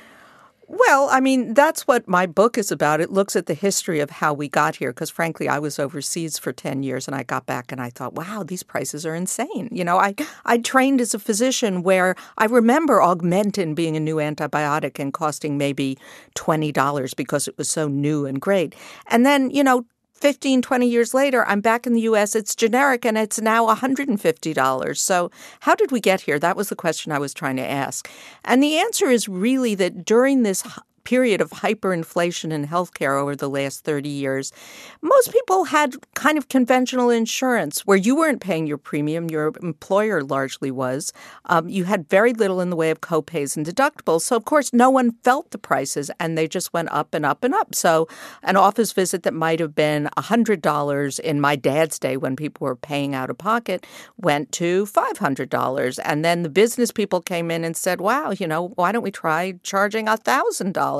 [0.68, 3.02] Well, I mean, that's what my book is about.
[3.02, 6.38] It looks at the history of how we got here because frankly, I was overseas
[6.38, 9.68] for 10 years and I got back and I thought, "Wow, these prices are insane."
[9.70, 10.14] You know, I
[10.46, 15.58] I trained as a physician where I remember Augmentin being a new antibiotic and costing
[15.58, 15.98] maybe
[16.36, 18.74] $20 because it was so new and great.
[19.08, 19.84] And then, you know,
[20.22, 24.96] 15, 20 years later, I'm back in the US, it's generic and it's now $150.
[24.96, 26.38] So, how did we get here?
[26.38, 28.08] That was the question I was trying to ask.
[28.44, 30.62] And the answer is really that during this
[31.04, 34.52] period of hyperinflation in healthcare over the last 30 years,
[35.00, 40.22] most people had kind of conventional insurance where you weren't paying your premium, your employer
[40.22, 41.12] largely was.
[41.46, 44.22] Um, you had very little in the way of copays and deductibles.
[44.22, 47.44] So, of course, no one felt the prices and they just went up and up
[47.44, 47.74] and up.
[47.74, 48.08] So,
[48.42, 52.76] an office visit that might have been $100 in my dad's day when people were
[52.76, 53.86] paying out of pocket
[54.16, 55.98] went to $500.
[56.04, 59.10] And then the business people came in and said, wow, you know, why don't we
[59.10, 60.91] try charging $1,000?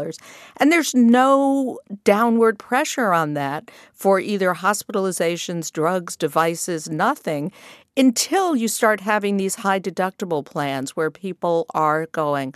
[0.57, 7.52] And there's no downward pressure on that for either hospitalizations, drugs, devices, nothing
[7.96, 12.55] until you start having these high deductible plans where people are going,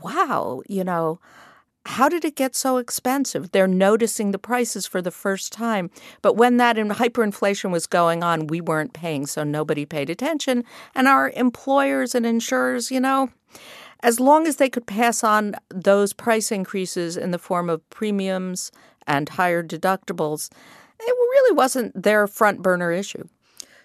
[0.00, 1.20] wow, you know,
[1.84, 3.50] how did it get so expensive?
[3.50, 5.90] They're noticing the prices for the first time.
[6.20, 10.64] But when that hyperinflation was going on, we weren't paying, so nobody paid attention.
[10.94, 13.30] And our employers and insurers, you know,
[14.02, 18.72] as long as they could pass on those price increases in the form of premiums
[19.06, 20.50] and higher deductibles,
[21.00, 23.24] it really wasn't their front burner issue.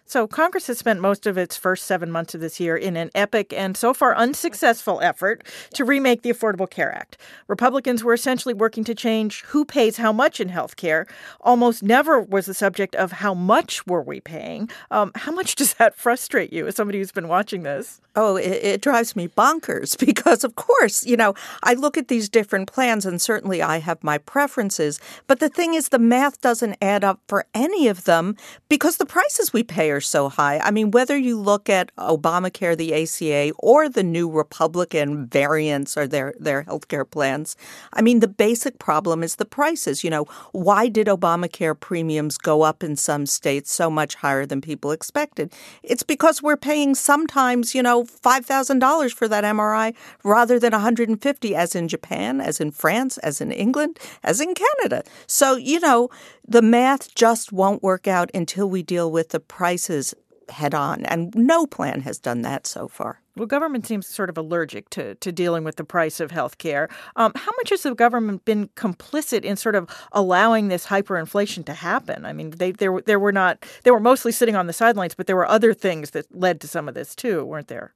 [0.10, 3.12] So, Congress has spent most of its first seven months of this year in an
[3.13, 7.17] epic and so far unsuccessful effort to remake the Affordable Care Act.
[7.50, 11.08] Republicans were essentially working to change who pays how much in health care.
[11.41, 14.70] Almost never was the subject of how much were we paying.
[14.91, 18.00] Um, how much does that frustrate you as somebody who's been watching this?
[18.15, 22.30] Oh, it, it, drives me bonkers because, of course, you know, I look at these
[22.30, 25.02] different plans and certainly I have my preferences.
[25.28, 28.36] But the thing is, the math doesn't add up for any of them
[28.70, 30.60] because the prices we pay are so high.
[30.60, 36.07] I mean, whether you look at Obamacare, the ACA, or the new Republican variants or
[36.07, 37.55] their, their healthcare plans,
[37.93, 40.03] I mean, the basic problem is the prices.
[40.03, 44.62] You know, why did Obamacare premiums go up in some states so much higher than
[44.62, 45.53] people expected?
[45.83, 51.75] It's because we're paying sometimes, you know, $5,000 for that MRI rather than 150 as
[51.75, 55.03] in Japan, as in France, as in England, as in Canada.
[55.27, 56.10] So, you know,
[56.47, 59.39] the math just won't work out until we deal with the
[59.88, 60.13] prices
[60.50, 61.04] head on.
[61.06, 63.21] And no plan has done that so far.
[63.36, 66.88] Well, government seems sort of allergic to, to dealing with the price of health care.
[67.17, 71.73] Um, how much has the government been complicit in sort of allowing this hyperinflation to
[71.73, 72.26] happen?
[72.26, 75.28] I mean, they there there were not they were mostly sitting on the sidelines, but
[75.28, 77.93] there were other things that led to some of this too, weren't there?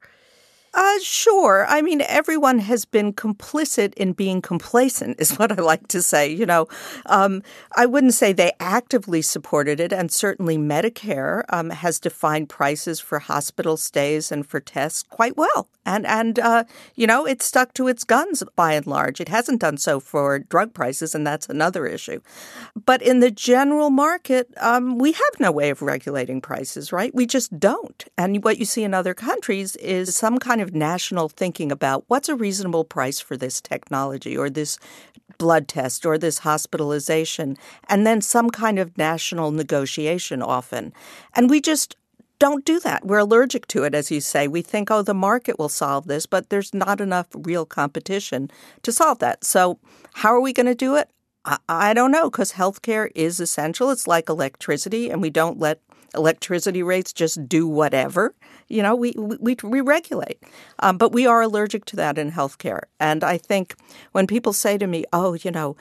[0.73, 1.65] Uh, sure.
[1.67, 6.31] I mean, everyone has been complicit in being complacent, is what I like to say.
[6.31, 6.67] You know,
[7.07, 7.43] um,
[7.75, 13.19] I wouldn't say they actively supported it, and certainly Medicare um, has defined prices for
[13.19, 15.67] hospital stays and for tests quite well.
[15.86, 16.63] And, and uh,
[16.95, 19.19] you know, it stuck to its guns by and large.
[19.19, 22.21] It hasn't done so for drug prices, and that's another issue.
[22.86, 27.13] But in the general market, um, we have no way of regulating prices, right?
[27.13, 28.05] We just don't.
[28.17, 32.04] And what you see in other countries is some kind kind of national thinking about
[32.08, 34.78] what's a reasonable price for this technology or this
[35.39, 37.58] blood test or this hospitalization,
[37.89, 40.93] and then some kind of national negotiation often.
[41.36, 41.95] And we just
[42.38, 43.08] don't do that.
[43.08, 44.47] We're allergic to it, as you say.
[44.47, 48.52] We think, oh, the market will solve this, but there's not enough real competition
[48.84, 49.43] to solve that.
[49.43, 49.80] So,
[50.13, 51.10] how are we going to do it?
[51.43, 53.89] I, I don't know, because healthcare is essential.
[53.89, 55.80] It's like electricity, and we don't let
[56.15, 58.34] electricity rates just do whatever.
[58.67, 60.41] You know, we we, we regulate,
[60.80, 62.82] um, but we are allergic to that in healthcare.
[63.00, 63.76] And I think
[64.12, 65.76] when people say to me, "Oh, you know,"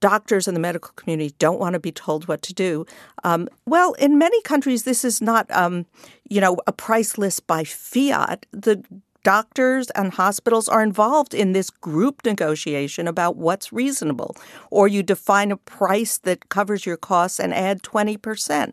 [0.00, 2.86] doctors in the medical community don't want to be told what to do.
[3.24, 5.86] Um, well, in many countries, this is not, um,
[6.28, 8.46] you know, a price list by fiat.
[8.52, 8.82] The
[9.28, 14.34] doctors and hospitals are involved in this group negotiation about what's reasonable,
[14.70, 18.72] or you define a price that covers your costs and add 20%.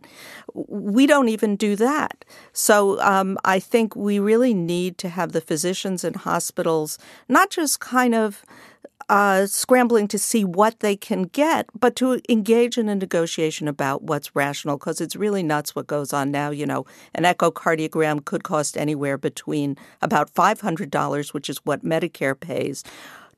[0.54, 2.24] We don't even do that.
[2.54, 7.82] So um, I think we really need to have the physicians and hospitals not just
[7.82, 8.46] kind of
[9.10, 14.04] uh, scrambling to see what they can get, but to engage in a negotiation about
[14.04, 16.50] what's rational because it's really nuts what goes on now.
[16.50, 22.84] You know, an echocardiogram could cost anywhere between about $500, which is what Medicare pays,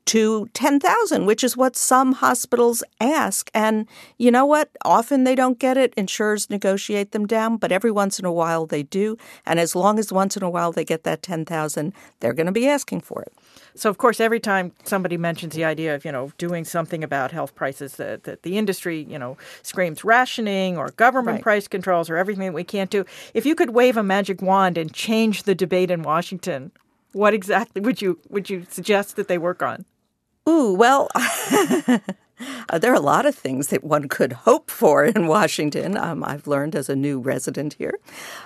[0.08, 3.52] to 10,000, which is what some hospitals ask.
[3.54, 4.70] And you know what?
[4.86, 5.93] Often they don't get it.
[5.96, 9.17] Insurers negotiate them down, but every once in a while they do.
[9.46, 12.54] And as long as once in a while they get that 10,000, they're going to
[12.54, 13.34] be asking for it.
[13.76, 17.32] So, of course, every time somebody mentions the idea of, you know, doing something about
[17.32, 21.43] health prices, that, that the industry, you know, screams rationing or government right.
[21.43, 23.06] price controls or everything that we can't do.
[23.34, 26.72] If you could wave a magic wand and change the debate in Washington,
[27.12, 29.86] what exactly would you would you suggest that they work on?
[30.47, 35.27] Ooh, well, uh, there are a lot of things that one could hope for in
[35.27, 35.97] Washington.
[35.97, 37.99] Um, I've learned as a new resident here.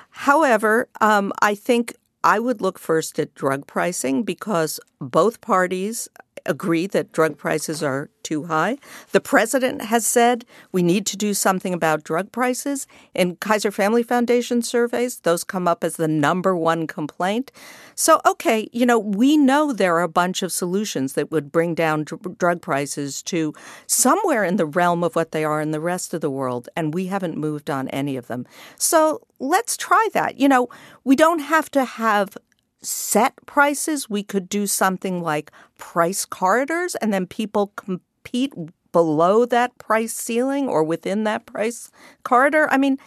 [0.10, 6.08] However, um, I think I would look first at drug pricing because both parties
[6.46, 8.78] agree that drug prices are too high.
[9.12, 12.88] The president has said we need to do something about drug prices.
[13.14, 17.52] In Kaiser Family Foundation surveys, those come up as the number one complaint.
[17.96, 21.76] So, okay, you know, we know there are a bunch of solutions that would bring
[21.76, 23.54] down dr- drug prices to
[23.88, 26.94] somewhere in the realm of what they are in the rest of the world, and
[26.94, 28.46] we haven't moved on any of them.
[28.78, 30.40] So, let's try that.
[30.40, 30.70] You know,
[31.04, 32.38] we don't have to have
[32.82, 34.10] set prices.
[34.10, 38.54] We could do something like price corridors, and then people compete
[38.92, 41.92] below that price ceiling or within that price
[42.24, 42.68] corridor.
[42.72, 42.98] I mean,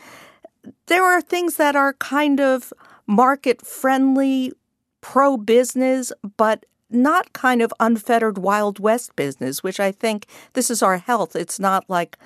[0.86, 2.72] there are things that are kind of
[3.06, 4.52] market friendly,
[5.00, 10.82] pro business, but not kind of unfettered Wild West business, which I think this is
[10.82, 11.36] our health.
[11.36, 12.16] It's not like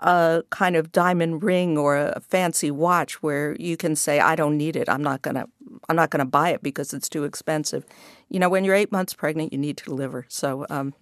[0.00, 4.56] a kind of diamond ring or a fancy watch where you can say I don't
[4.56, 4.88] need it.
[4.88, 5.48] I'm not going to
[5.88, 7.84] I'm not going to buy it because it's too expensive.
[8.28, 10.26] You know, when you're 8 months pregnant, you need to deliver.
[10.28, 10.94] So um,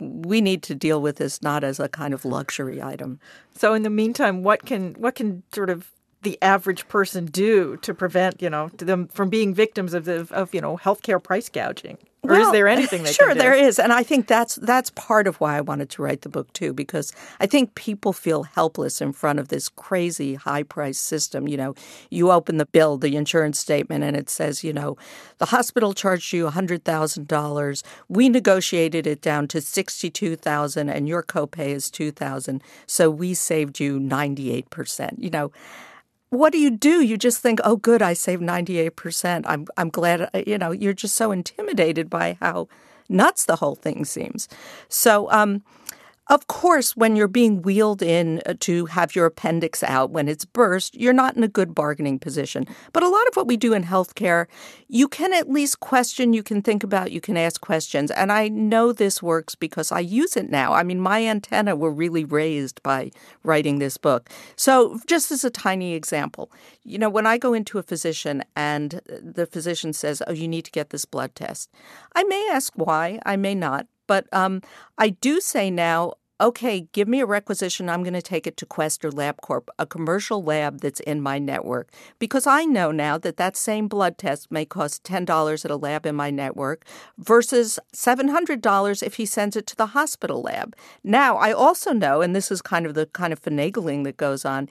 [0.00, 3.20] we need to deal with this not as a kind of luxury item.
[3.54, 5.92] So in the meantime, what can what can sort of
[6.22, 10.54] the average person do to prevent, you know, them from being victims of the of,
[10.54, 11.98] you know, healthcare price gouging?
[12.24, 15.28] Or well, is there anything they sure there is, and I think that's that's part
[15.28, 19.00] of why I wanted to write the book too, because I think people feel helpless
[19.00, 21.46] in front of this crazy high price system.
[21.46, 21.74] You know,
[22.10, 24.96] you open the bill, the insurance statement, and it says, you know,
[25.38, 27.84] the hospital charged you hundred thousand dollars.
[28.08, 33.10] We negotiated it down to sixty two thousand, and your copay is two thousand, so
[33.10, 35.22] we saved you ninety eight percent.
[35.22, 35.52] You know
[36.30, 37.02] what do you do?
[37.02, 39.44] You just think, oh, good, I saved 98%.
[39.46, 42.68] I'm, I'm glad, uh, you know, you're just so intimidated by how
[43.08, 44.48] nuts the whole thing seems.
[44.88, 45.62] So, um,
[46.28, 50.44] of course, when you're being wheeled in uh, to have your appendix out when it's
[50.44, 52.66] burst, you're not in a good bargaining position.
[52.92, 54.46] But a lot of what we do in healthcare,
[54.88, 58.10] you can at least question, you can think about, you can ask questions.
[58.10, 60.74] And I know this works because I use it now.
[60.74, 63.10] I mean, my antenna were really raised by
[63.42, 64.28] writing this book.
[64.56, 66.52] So, just as a tiny example,
[66.84, 70.66] you know, when I go into a physician and the physician says, Oh, you need
[70.66, 71.70] to get this blood test,
[72.14, 73.86] I may ask why, I may not.
[74.08, 74.62] But um,
[74.98, 77.88] I do say now, okay, give me a requisition.
[77.88, 81.38] I'm going to take it to Quest or LabCorp, a commercial lab that's in my
[81.38, 85.76] network, because I know now that that same blood test may cost $10 at a
[85.76, 86.84] lab in my network
[87.18, 90.76] versus $700 if he sends it to the hospital lab.
[91.02, 94.44] Now, I also know, and this is kind of the kind of finagling that goes
[94.44, 94.68] on,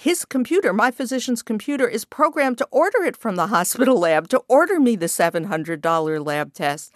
[0.00, 4.42] his computer, my physician's computer, is programmed to order it from the hospital lab, to
[4.48, 6.90] order me the $700 lab test.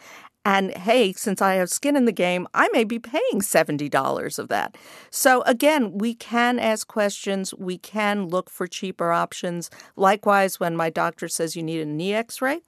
[0.44, 4.48] And hey, since I have skin in the game, I may be paying $70 of
[4.48, 4.76] that.
[5.11, 7.54] So again, we can ask questions.
[7.54, 9.70] We can look for cheaper options.
[9.96, 12.61] Likewise, when my doctor says you need a knee x ray,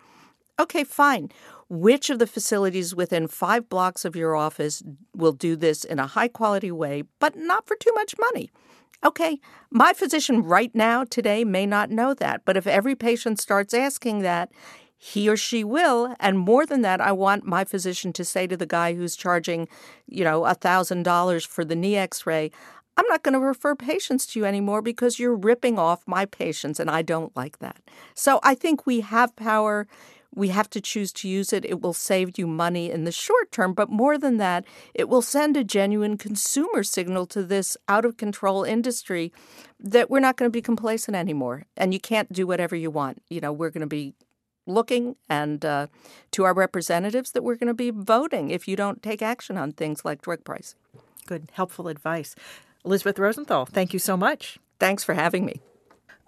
[0.59, 1.31] Okay, fine.
[1.69, 4.83] Which of the facilities within five blocks of your office
[5.15, 8.51] will do this in a high quality way, but not for too much money?
[9.05, 9.39] Okay,
[9.71, 14.21] my physician right now today may not know that, but if every patient starts asking
[14.21, 14.51] that,
[14.99, 16.15] he or she will.
[16.19, 19.69] And more than that, I want my physician to say to the guy who's charging,
[20.07, 22.51] you know, a $1,000 for the knee x ray,
[22.97, 26.81] I'm not going to refer patients to you anymore because you're ripping off my patients,
[26.81, 27.83] and I don't like that.
[28.15, 29.87] So I think we have power.
[30.35, 31.67] We have to choose to use it.
[31.67, 35.23] It will save you money in the short term, but more than that, it will
[35.23, 39.31] send a genuine consumer signal to this out of control industry
[39.79, 41.67] that we're not going to be complacent anymore.
[41.77, 43.23] And you can't do whatever you want.
[43.29, 44.15] You know, we're going to be
[44.67, 45.87] looking and uh,
[46.33, 49.73] to our representatives that we're going to be voting if you don't take action on
[49.73, 50.79] things like drug pricing.
[51.27, 52.35] Good, helpful advice.
[52.85, 54.59] Elizabeth Rosenthal, thank you so much.
[54.79, 55.61] Thanks for having me.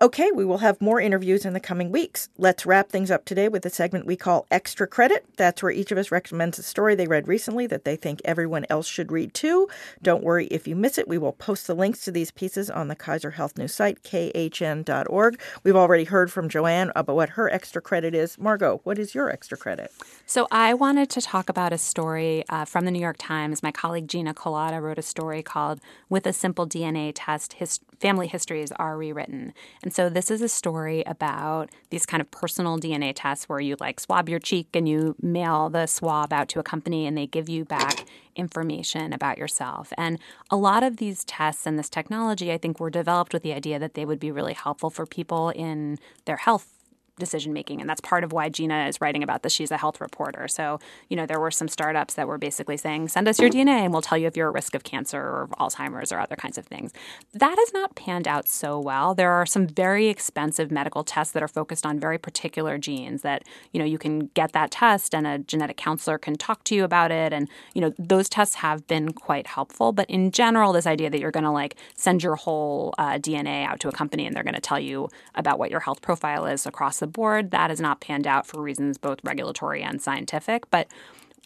[0.01, 2.29] Okay, we will have more interviews in the coming weeks.
[2.39, 5.27] Let's wrap things up today with a segment we call Extra Credit.
[5.37, 8.65] That's where each of us recommends a story they read recently that they think everyone
[8.71, 9.67] else should read too.
[10.01, 11.09] Don't worry if you miss it.
[11.09, 15.41] We will post the links to these pieces on the Kaiser Health News site, khn.org.
[15.65, 18.39] We've already heard from Joanne about what her extra credit is.
[18.39, 19.91] Margot, what is your extra credit?
[20.27, 23.65] So I wanted to talk about a story uh, from the New York Times.
[23.65, 28.27] My colleague Gina Kolata wrote a story called With a Simple DNA Test, His- Family
[28.27, 29.53] Histories Are Rewritten.
[29.83, 33.77] And so this is a story about these kind of personal DNA tests where you
[33.81, 37.27] like swab your cheek and you mail the swab out to a company and they
[37.27, 38.05] give you back
[38.37, 39.93] information about yourself.
[39.99, 40.19] And
[40.51, 43.79] a lot of these tests and this technology, I think, were developed with the idea
[43.79, 46.78] that they would be really helpful for people in their health
[47.19, 47.81] decision making.
[47.81, 49.53] And that's part of why Gina is writing about this.
[49.53, 50.49] She's a health reporter.
[50.49, 53.83] So, you know, there were some startups that were basically saying, send us your DNA
[53.83, 56.59] and we'll tell you if you're at risk of cancer or Alzheimer's or other kinds
[56.59, 56.93] of things.
[57.33, 59.15] That has not panned out so well.
[59.15, 63.45] There are some very expensive medical tests that are focused on very particular genes that,
[63.73, 66.85] you know, you can get that test and a genetic counselor can talk to you
[66.85, 67.33] about it.
[67.33, 69.93] And, you know, those tests have been quite helpful.
[69.93, 73.67] But in general, this idea that you're going to like send your whole uh, DNA
[73.67, 76.47] out to a company and they're going to tell you about what your health profile
[76.47, 77.51] is across the board.
[77.51, 80.71] That has not panned out for reasons both regulatory and scientific.
[80.71, 80.89] But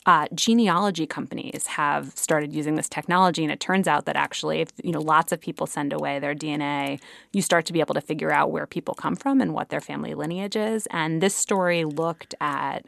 [0.04, 4.70] uh, genealogy companies have started using this technology, and it turns out that actually, if
[4.82, 7.00] you know lots of people send away their DNA,
[7.32, 9.80] you start to be able to figure out where people come from and what their
[9.80, 10.88] family lineage is.
[10.90, 12.84] And this story looked at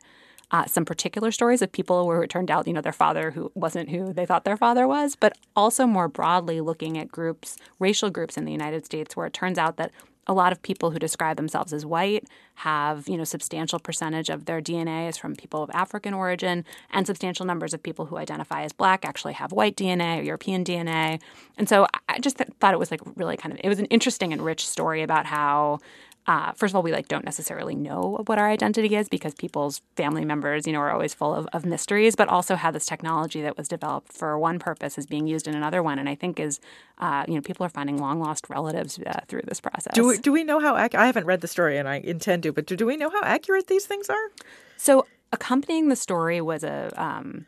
[0.50, 3.50] uh, some particular stories of people where it turned out, you know, their father who
[3.54, 8.10] wasn't who they thought their father was, but also more broadly looking at groups, racial
[8.10, 9.92] groups in the United States, where it turns out that
[10.26, 14.44] a lot of people who describe themselves as white have, you know, substantial percentage of
[14.44, 18.62] their DNA is from people of African origin, and substantial numbers of people who identify
[18.62, 21.20] as black actually have white DNA or European DNA.
[21.58, 23.86] And so I just th- thought it was like really kind of it was an
[23.86, 25.80] interesting and rich story about how
[26.26, 29.82] uh, first of all, we like don't necessarily know what our identity is because people's
[29.96, 32.16] family members, you know, are always full of, of mysteries.
[32.16, 35.54] But also how this technology that was developed for one purpose is being used in
[35.54, 36.60] another one, and I think is,
[36.98, 39.94] uh, you know, people are finding long lost relatives uh, through this process.
[39.94, 40.76] Do we, do we know how?
[40.76, 43.10] Ac- I haven't read the story, and I intend to, but do, do we know
[43.10, 44.30] how accurate these things are?
[44.76, 46.92] So accompanying the story was a.
[46.96, 47.46] Um,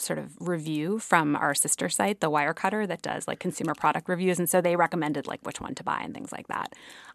[0.00, 4.38] sort of review from our sister site, the Wirecutter, that does like consumer product reviews.
[4.38, 6.72] And so they recommended like which one to buy and things like that.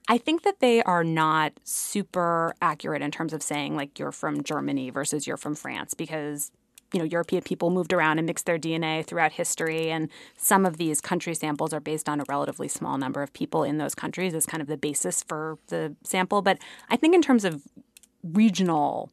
[0.08, 4.44] I think that they are not super accurate in terms of saying like you're from
[4.44, 6.52] Germany versus you're from France because
[6.94, 10.78] you know European people moved around and mixed their DNA throughout history, and some of
[10.78, 14.34] these country samples are based on a relatively small number of people in those countries
[14.34, 16.42] as kind of the basis for the sample.
[16.42, 16.60] But
[16.90, 17.64] I think in terms of
[18.24, 19.10] regional,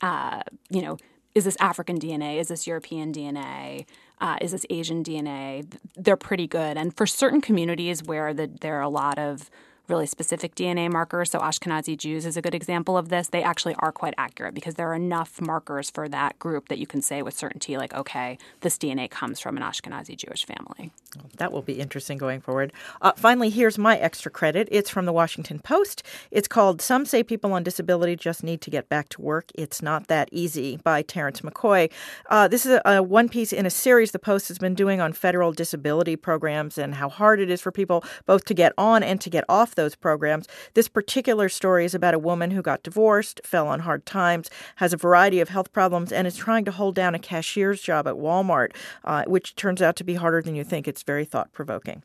[0.00, 0.96] uh, you know,
[1.34, 2.38] is this African DNA?
[2.38, 3.86] Is this European DNA?
[4.20, 5.66] Uh, is this Asian DNA?
[5.96, 6.76] They're pretty good.
[6.76, 9.50] And for certain communities where the, there are a lot of
[9.90, 11.30] really specific DNA markers.
[11.30, 13.28] So Ashkenazi Jews is a good example of this.
[13.28, 16.86] They actually are quite accurate because there are enough markers for that group that you
[16.86, 20.92] can say with certainty, like, okay, this DNA comes from an Ashkenazi Jewish family.
[21.36, 22.72] That will be interesting going forward.
[23.02, 24.68] Uh, finally, here's my extra credit.
[24.70, 26.02] It's from the Washington Post.
[26.30, 29.50] It's called Some Say People on Disability Just Need to Get Back to Work.
[29.54, 31.90] It's Not That Easy by Terrence McCoy.
[32.28, 35.00] Uh, this is a, a one piece in a series the Post has been doing
[35.00, 39.02] on federal disability programs and how hard it is for people both to get on
[39.02, 40.46] and to get off those programs.
[40.74, 44.92] This particular story is about a woman who got divorced, fell on hard times, has
[44.92, 48.16] a variety of health problems, and is trying to hold down a cashier's job at
[48.16, 48.72] Walmart,
[49.04, 50.86] uh, which turns out to be harder than you think.
[50.86, 52.02] It's very thought provoking.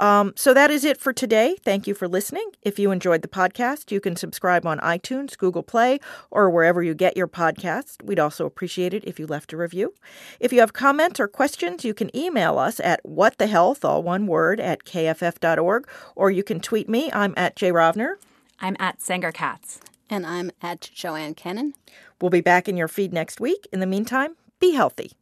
[0.00, 1.56] Um, so that is it for today.
[1.64, 2.50] Thank you for listening.
[2.62, 6.92] If you enjoyed the podcast, you can subscribe on iTunes, Google Play, or wherever you
[6.92, 8.02] get your podcast.
[8.02, 9.94] We'd also appreciate it if you left a review.
[10.40, 14.58] If you have comments or questions, you can email us at whatthehealth, all one word,
[14.58, 17.11] at kff.org, or you can tweet me.
[17.14, 18.14] I'm at Jay Rovner.
[18.60, 19.80] I'm at Sanger Katz.
[20.10, 21.72] And I'm at Joanne Kenen.
[22.20, 23.66] We'll be back in your feed next week.
[23.72, 25.12] In the meantime, be healthy.